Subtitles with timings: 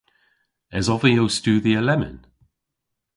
[0.77, 2.17] Esov vy ow studhya lemmyn?